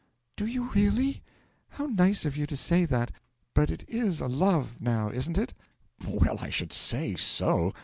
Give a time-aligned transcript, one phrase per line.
[0.35, 1.21] 'Do you really?
[1.69, 3.11] How nice of you to say that!
[3.53, 5.53] But it is a love, now isn't it?'
[6.07, 7.71] 'Well, I should say so!